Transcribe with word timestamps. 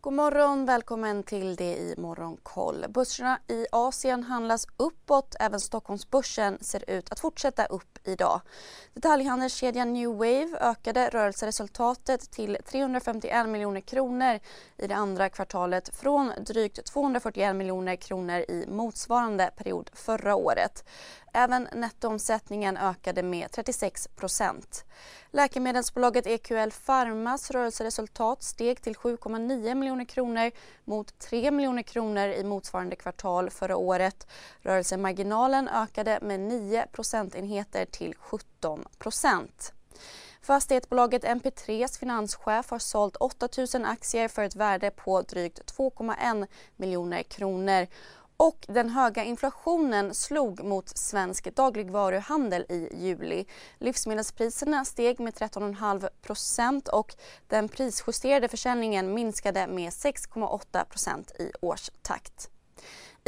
God 0.00 0.12
morgon, 0.12 0.66
välkommen 0.66 1.22
till 1.22 1.56
det 1.56 1.76
i 1.76 1.94
Morgonkoll. 1.96 2.84
Börserna 2.88 3.38
i 3.48 3.66
Asien 3.72 4.22
handlas 4.22 4.66
uppåt. 4.76 5.36
Även 5.40 5.60
Stockholmsbörsen 5.60 6.58
ser 6.60 6.90
ut 6.90 7.12
att 7.12 7.20
fortsätta 7.20 7.66
upp 7.66 7.98
idag. 8.04 8.40
Detaljhandelskedjan 8.94 9.92
New 9.92 10.08
Wave 10.08 10.58
ökade 10.60 11.08
rörelseresultatet 11.08 12.30
till 12.30 12.58
351 12.66 13.48
miljoner 13.48 13.80
kronor 13.80 14.38
i 14.76 14.86
det 14.86 14.94
andra 14.94 15.28
kvartalet 15.28 15.96
från 15.96 16.32
drygt 16.46 16.84
241 16.84 17.56
miljoner 17.56 17.96
kronor 17.96 18.38
i 18.38 18.64
motsvarande 18.68 19.50
period 19.56 19.90
förra 19.94 20.34
året. 20.34 20.84
Även 21.32 21.68
nettoomsättningen 21.72 22.76
ökade 22.76 23.22
med 23.22 23.50
36 23.50 24.08
procent. 24.08 24.84
Läkemedelsbolaget 25.30 26.26
EQL 26.26 26.70
Pharmas 26.86 27.50
rörelseresultat 27.50 28.42
steg 28.42 28.82
till 28.82 28.94
7,9 28.94 29.74
miljoner 29.74 30.04
kronor 30.04 30.50
mot 30.84 31.18
3 31.18 31.50
miljoner 31.50 31.82
kronor 31.82 32.28
i 32.28 32.44
motsvarande 32.44 32.96
kvartal 32.96 33.50
förra 33.50 33.76
året. 33.76 34.26
Rörelsemarginalen 34.60 35.68
ökade 35.68 36.18
med 36.22 36.40
9 36.40 36.86
procentenheter 36.92 37.84
till 37.84 38.14
17 38.18 38.84
procent. 38.98 39.72
Fastighetsbolaget 40.42 41.24
MP3s 41.24 41.98
finanschef 41.98 42.70
har 42.70 42.78
sålt 42.78 43.16
8 43.16 43.48
000 43.74 43.84
aktier 43.84 44.28
för 44.28 44.42
ett 44.42 44.56
värde 44.56 44.90
på 44.90 45.22
drygt 45.22 45.72
2,1 45.76 46.46
miljoner 46.76 47.22
kronor 47.22 47.86
och 48.40 48.64
den 48.68 48.90
höga 48.90 49.24
inflationen 49.24 50.14
slog 50.14 50.64
mot 50.64 50.88
svensk 50.88 51.56
dagligvaruhandel 51.56 52.66
i 52.68 52.88
juli. 52.92 53.46
Livsmedelspriserna 53.78 54.84
steg 54.84 55.20
med 55.20 55.34
13,5 55.34 56.08
procent 56.22 56.88
och 56.88 57.14
den 57.46 57.68
prisjusterade 57.68 58.48
försäljningen 58.48 59.14
minskade 59.14 59.66
med 59.66 59.90
6,8 59.90 60.84
procent 60.84 61.30
i 61.38 61.52
årstakt. 61.60 62.50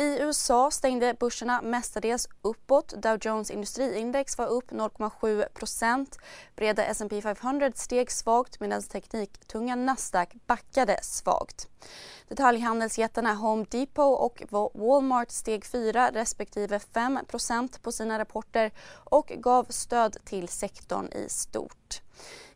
I 0.00 0.18
USA 0.20 0.70
stängde 0.70 1.14
börserna 1.14 1.62
mestadels 1.62 2.28
uppåt. 2.42 2.88
Dow 3.02 3.18
Jones 3.20 3.50
industriindex 3.50 4.38
var 4.38 4.46
upp 4.46 4.70
0,7% 4.70 6.06
Breda 6.56 6.84
S&P 6.84 7.22
500 7.22 7.72
steg 7.74 8.10
svagt 8.10 8.60
medan 8.60 8.82
tekniktunga 8.82 9.76
Nasdaq 9.76 10.28
backade 10.46 10.98
svagt. 11.02 11.68
Detaljhandelsjättarna 12.28 13.34
Home 13.34 13.66
Depot 13.70 14.20
och 14.20 14.42
Walmart 14.74 15.30
steg 15.30 15.64
4 15.64 16.10
respektive 16.12 16.78
5% 16.78 17.80
på 17.82 17.92
sina 17.92 18.18
rapporter 18.18 18.70
och 18.92 19.26
gav 19.26 19.66
stöd 19.68 20.16
till 20.24 20.48
sektorn 20.48 21.06
i 21.06 21.28
stort. 21.28 22.02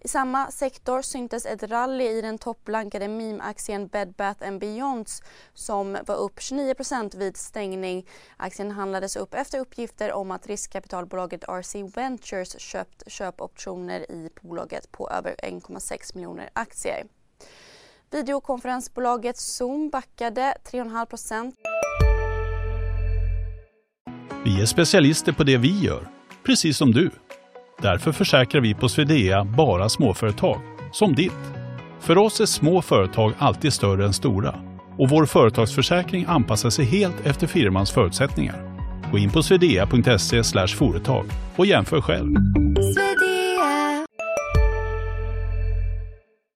I 0.00 0.08
samma 0.08 0.50
sektor 0.50 1.02
syntes 1.02 1.46
ett 1.46 1.62
rally 1.62 2.04
i 2.04 2.20
den 2.20 2.38
topplankade 2.38 3.08
meme-aktien 3.08 3.86
Bed 3.86 4.12
Bath 4.12 4.50
Beyonds 4.58 5.22
som 5.54 5.98
var 6.06 6.16
upp 6.16 6.38
29% 6.38 7.18
vid 7.18 7.36
stängning. 7.36 8.06
Aktien 8.36 8.70
handlades 8.70 9.16
upp 9.16 9.34
efter 9.34 9.58
uppgifter 9.58 10.12
om 10.12 10.30
att 10.30 10.46
riskkapitalbolaget 10.46 11.44
RC 11.48 11.82
Ventures 11.96 12.60
köpt 12.60 13.02
köpoptioner 13.06 14.10
i 14.10 14.30
bolaget 14.42 14.92
på 14.92 15.10
över 15.10 15.34
1,6 15.42 16.14
miljoner 16.14 16.50
aktier. 16.52 17.06
Videokonferensbolaget 18.10 19.36
Zoom 19.36 19.90
backade 19.90 20.54
3,5% 20.70 21.52
Vi 24.44 24.62
är 24.62 24.66
specialister 24.66 25.32
på 25.32 25.44
det 25.44 25.56
vi 25.56 25.80
gör, 25.80 26.08
precis 26.42 26.76
som 26.76 26.92
du. 26.92 27.10
Därför 27.78 28.12
försäkrar 28.12 28.60
vi 28.60 28.74
på 28.74 28.88
Swedea 28.88 29.44
bara 29.44 29.88
småföretag, 29.88 30.60
som 30.92 31.14
ditt. 31.14 31.32
För 32.00 32.18
oss 32.18 32.40
är 32.40 32.46
små 32.46 32.82
företag 32.82 33.32
alltid 33.38 33.72
större 33.72 34.04
än 34.04 34.12
stora 34.12 34.54
och 34.98 35.08
vår 35.10 35.26
företagsförsäkring 35.26 36.24
anpassar 36.28 36.70
sig 36.70 36.84
helt 36.84 37.26
efter 37.26 37.46
firmans 37.46 37.90
förutsättningar. 37.90 38.74
Gå 39.12 39.18
in 39.18 39.30
på 39.30 39.42
swedea.se 39.42 40.66
företag 40.66 41.26
och 41.56 41.66
jämför 41.66 42.00
själv. 42.00 42.34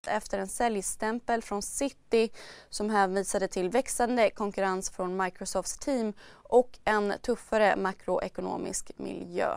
efter 0.08 0.38
en 0.38 0.48
säljstämpel 0.48 1.42
från 1.42 1.62
City 1.62 2.28
som 2.68 2.90
hänvisade 2.90 3.48
till 3.48 3.68
växande 3.68 4.30
konkurrens 4.30 4.90
från 4.90 5.16
Microsofts 5.16 5.78
team 5.78 6.12
och 6.30 6.78
en 6.84 7.14
tuffare 7.22 7.76
makroekonomisk 7.76 8.90
miljö. 8.96 9.48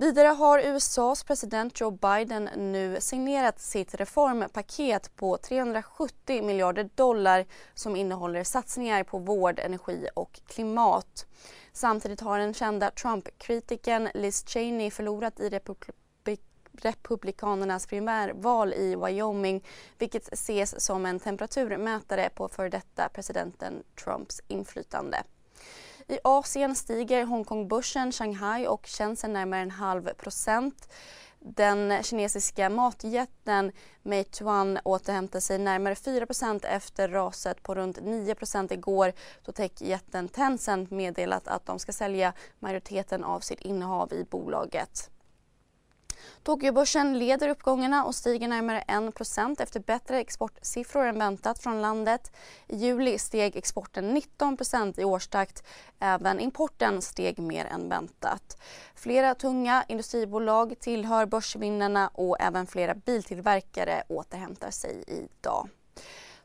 Vidare 0.00 0.28
har 0.28 0.58
USAs 0.58 1.24
president 1.24 1.80
Joe 1.80 1.90
Biden 1.90 2.44
nu 2.44 2.96
signerat 3.00 3.60
sitt 3.60 3.94
reformpaket 3.94 5.16
på 5.16 5.36
370 5.36 6.42
miljarder 6.42 6.90
dollar 6.94 7.46
som 7.74 7.96
innehåller 7.96 8.44
satsningar 8.44 9.04
på 9.04 9.18
vård, 9.18 9.58
energi 9.58 10.08
och 10.14 10.40
klimat. 10.46 11.26
Samtidigt 11.72 12.20
har 12.20 12.38
den 12.38 12.54
kända 12.54 12.90
Trump-kritikern 12.90 14.08
Liz 14.14 14.44
Cheney 14.46 14.90
förlorat 14.90 15.40
i 15.40 15.48
republik 15.48 16.40
Republikanernas 16.72 17.86
primärval 17.86 18.74
i 18.74 18.96
Wyoming 18.96 19.64
vilket 19.98 20.32
ses 20.32 20.84
som 20.84 21.06
en 21.06 21.20
temperaturmätare 21.20 22.30
på 22.34 22.48
före 22.48 22.68
detta 22.68 23.08
presidenten 23.08 23.82
Trumps 24.04 24.42
inflytande. 24.48 25.22
I 26.10 26.18
Asien 26.24 26.74
stiger 26.74 27.24
Hongkongbörsen, 27.24 28.12
Shanghai 28.12 28.66
och 28.66 28.86
Shenzhen 28.86 29.32
närmare 29.32 29.60
en 29.60 29.70
halv 29.70 30.14
procent. 30.14 30.88
Den 31.40 32.02
kinesiska 32.02 32.70
matjätten 32.70 33.72
Meituan 34.02 34.78
återhämtar 34.84 35.40
sig 35.40 35.58
närmare 35.58 35.94
4% 35.94 36.66
efter 36.66 37.08
raset 37.08 37.62
på 37.62 37.74
runt 37.74 37.98
9% 37.98 38.72
igår 38.72 39.12
då 39.44 39.52
techjätten 39.52 40.28
Tencent 40.28 40.90
meddelat 40.90 41.48
att 41.48 41.66
de 41.66 41.78
ska 41.78 41.92
sälja 41.92 42.32
majoriteten 42.58 43.24
av 43.24 43.40
sitt 43.40 43.60
innehav 43.60 44.12
i 44.12 44.24
bolaget. 44.30 45.10
Tokyobörsen 46.42 47.18
leder 47.18 47.48
uppgångarna 47.48 48.04
och 48.04 48.14
stiger 48.14 48.48
närmare 48.48 48.84
1% 48.88 49.62
efter 49.62 49.80
bättre 49.80 50.20
exportsiffror 50.20 51.06
än 51.06 51.18
väntat 51.18 51.58
från 51.58 51.82
landet. 51.82 52.32
I 52.66 52.76
juli 52.76 53.18
steg 53.18 53.56
exporten 53.56 54.16
19% 54.16 55.00
i 55.00 55.04
årstakt. 55.04 55.66
Även 55.98 56.40
importen 56.40 57.02
steg 57.02 57.38
mer 57.38 57.64
än 57.64 57.88
väntat. 57.88 58.62
Flera 58.94 59.34
tunga 59.34 59.84
industribolag 59.88 60.74
tillhör 60.80 61.26
börsvinnarna 61.26 62.10
och 62.14 62.36
även 62.40 62.66
flera 62.66 62.94
biltillverkare 62.94 64.02
återhämtar 64.08 64.70
sig 64.70 65.04
idag. 65.06 65.68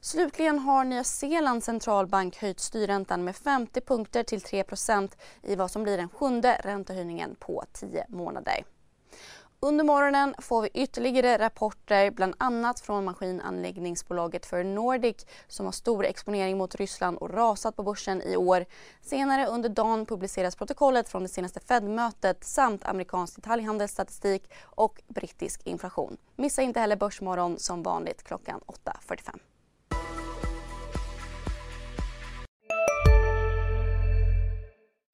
Slutligen 0.01 0.59
har 0.59 0.83
Nya 0.83 1.03
Zeelands 1.03 1.65
centralbank 1.65 2.37
höjt 2.37 2.59
styrräntan 2.59 3.23
med 3.23 3.35
50 3.35 3.81
punkter 3.81 4.23
till 4.23 4.39
3% 4.39 5.11
i 5.41 5.55
vad 5.55 5.71
som 5.71 5.83
blir 5.83 5.97
den 5.97 6.09
sjunde 6.09 6.61
räntehöjningen 6.63 7.35
på 7.39 7.63
10 7.73 8.05
månader. 8.09 8.63
Under 9.63 9.83
morgonen 9.83 10.35
får 10.39 10.61
vi 10.61 10.69
ytterligare 10.73 11.37
rapporter 11.37 12.11
bland 12.11 12.35
annat 12.37 12.79
från 12.79 13.05
maskinanläggningsbolaget 13.05 14.45
för 14.45 14.63
Nordic 14.63 15.25
som 15.47 15.65
har 15.65 15.73
stor 15.73 16.05
exponering 16.05 16.57
mot 16.57 16.75
Ryssland 16.75 17.17
och 17.17 17.29
rasat 17.29 17.75
på 17.75 17.83
börsen 17.83 18.21
i 18.21 18.35
år. 18.35 18.65
Senare 19.01 19.47
under 19.47 19.69
dagen 19.69 20.05
publiceras 20.05 20.55
protokollet 20.55 21.09
från 21.09 21.23
det 21.23 21.29
senaste 21.29 21.59
Fed-mötet 21.59 22.43
samt 22.43 22.85
amerikansk 22.85 23.35
detaljhandelsstatistik 23.35 24.51
och 24.63 25.01
brittisk 25.07 25.61
inflation. 25.63 26.17
Missa 26.35 26.61
inte 26.61 26.79
heller 26.79 26.95
Börsmorgon 26.95 27.59
som 27.59 27.83
vanligt 27.83 28.23
klockan 28.23 28.59
8.45. 28.67 29.39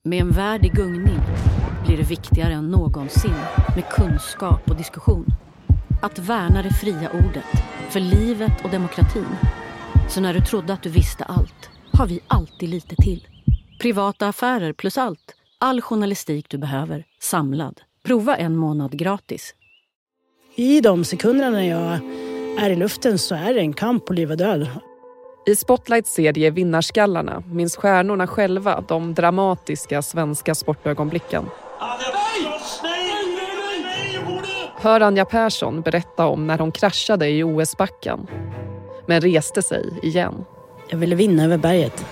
Med 0.03 0.21
en 0.21 0.31
värld 0.31 0.65
i 0.65 0.69
gungning 0.69 1.19
blir 1.89 1.97
det 1.97 2.09
viktigare 2.09 2.53
än 2.53 2.71
någonsin 2.71 3.35
med 3.75 3.89
kunskap 3.89 4.69
och 4.69 4.75
diskussion. 4.75 5.25
Att 6.01 6.19
värna 6.19 6.61
det 6.61 6.73
fria 6.73 7.09
ordet, 7.13 7.63
för 7.89 7.99
livet 7.99 8.63
och 8.63 8.69
demokratin. 8.69 9.35
Så 10.09 10.21
när 10.21 10.33
du 10.33 10.41
trodde 10.41 10.73
att 10.73 10.83
du 10.83 10.89
visste 10.89 11.23
allt, 11.23 11.69
har 11.93 12.07
vi 12.07 12.19
alltid 12.27 12.69
lite 12.69 12.95
till. 12.95 13.27
Privata 13.81 14.27
affärer 14.27 14.73
plus 14.73 14.97
allt. 14.97 15.35
All 15.59 15.81
journalistik 15.81 16.49
du 16.49 16.57
behöver, 16.57 17.03
samlad. 17.21 17.81
Prova 18.03 18.35
en 18.35 18.55
månad 18.55 18.97
gratis. 18.97 19.55
I 20.55 20.81
de 20.81 21.03
sekunderna 21.05 21.49
när 21.49 21.69
jag 21.69 21.99
är 22.65 22.69
i 22.69 22.75
luften 22.75 23.19
så 23.19 23.35
är 23.35 23.53
det 23.53 23.59
en 23.59 23.73
kamp 23.73 24.05
på 24.05 24.13
liv 24.13 24.31
och 24.31 24.37
död. 24.37 24.67
I 25.45 25.55
Spotlights 25.55 26.13
serie 26.13 26.51
Vinnarskallarna 26.51 27.43
minns 27.51 27.75
stjärnorna 27.75 28.27
själva 28.27 28.83
de 28.87 29.13
dramatiska 29.13 30.01
svenska 30.01 30.55
sportögonblicken. 30.55 31.45
Hör 34.81 35.01
Anja 35.01 35.25
Persson 35.25 35.81
berätta 35.81 36.27
om 36.27 36.47
när 36.47 36.57
hon 36.57 36.71
kraschade 36.71 37.29
i 37.29 37.43
OS-backen 37.43 38.27
men 39.07 39.21
reste 39.21 39.61
sig 39.61 39.99
igen. 40.03 40.45
Jag 40.89 40.97
ville 40.97 41.15
vinna 41.15 41.43
över 41.43 41.57
berget. 41.57 42.05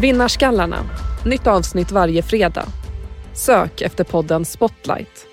Vinnarskallarna. 0.00 0.76
Nytt 1.26 1.46
avsnitt 1.46 1.92
varje 1.92 2.22
fredag. 2.22 2.66
Sök 3.34 3.80
efter 3.80 4.04
podden 4.04 4.44
Spotlight 4.44 5.26